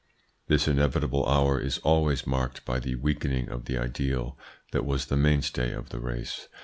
[0.47, 4.35] This inevitable hour is always marked by the weakening of the ideal
[4.71, 6.47] that was the mainstay of the race.